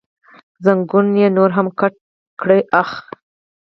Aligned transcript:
زنګون 0.65 1.07
یې 1.19 1.27
نور 1.37 1.49
هم 1.57 1.67
کت 1.79 1.93
کړ، 2.41 2.49
اخ. 2.81 2.89